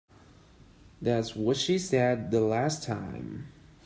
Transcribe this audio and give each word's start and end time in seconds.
That's 0.99 1.35
what 1.35 1.57
she 1.57 1.77
said 1.77 2.31
the 2.31 2.41
last 2.41 2.81
time. 2.81 3.49